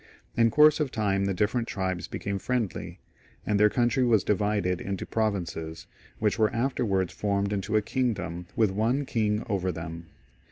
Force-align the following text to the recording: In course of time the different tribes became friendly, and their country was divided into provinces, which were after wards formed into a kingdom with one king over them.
In 0.35 0.49
course 0.49 0.79
of 0.79 0.89
time 0.89 1.25
the 1.25 1.33
different 1.35 1.67
tribes 1.67 2.07
became 2.07 2.39
friendly, 2.39 2.97
and 3.45 3.59
their 3.59 3.69
country 3.69 4.03
was 4.03 4.23
divided 4.23 4.81
into 4.81 5.05
provinces, 5.05 5.85
which 6.17 6.39
were 6.39 6.51
after 6.51 6.83
wards 6.83 7.13
formed 7.13 7.53
into 7.53 7.77
a 7.77 7.83
kingdom 7.83 8.47
with 8.55 8.71
one 8.71 9.05
king 9.05 9.43
over 9.47 9.71
them. 9.71 10.07